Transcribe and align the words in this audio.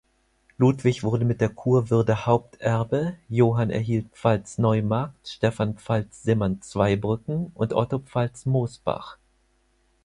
Ludwig 0.57 1.03
wurde 1.03 1.25
mit 1.25 1.41
der 1.41 1.49
Kurwürde 1.49 2.25
Haupterbe, 2.25 3.17
Johann 3.29 3.69
erhielt 3.69 4.07
Pfalz-Neumarkt, 4.13 5.27
Stefan 5.27 5.77
Pfalz-Simmern-Zweibrücken 5.77 7.51
und 7.53 7.71
Otto 7.75 7.99
Pfalz-Mosbach. 7.99 9.19